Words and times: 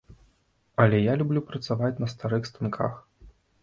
Але 0.85 0.97
я 1.03 1.13
люблю 1.21 1.45
працаваць 1.51 1.93
на 2.03 2.07
старых 2.17 2.53
станках. 2.55 3.03